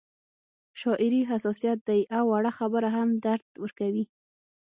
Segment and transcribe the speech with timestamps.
[0.81, 4.05] شاعري حساسیت دی او وړه خبره هم درد ورکوي